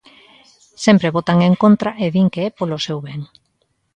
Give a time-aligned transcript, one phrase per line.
[0.85, 3.21] Sempre votan en contra e din que é polo seu ben.